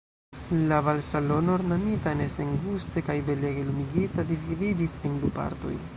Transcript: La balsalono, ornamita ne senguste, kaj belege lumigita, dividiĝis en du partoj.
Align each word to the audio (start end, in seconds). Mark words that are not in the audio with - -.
La 0.65 0.81
balsalono, 0.81 1.53
ornamita 1.59 2.15
ne 2.17 2.27
senguste, 2.35 3.03
kaj 3.11 3.19
belege 3.31 3.67
lumigita, 3.71 4.29
dividiĝis 4.35 4.97
en 5.11 5.25
du 5.25 5.35
partoj. 5.41 5.79